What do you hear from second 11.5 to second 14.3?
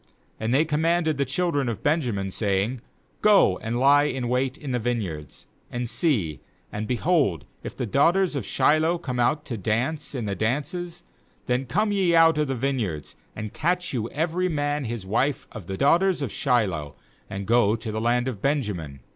come ye out of the vineyards, and catch you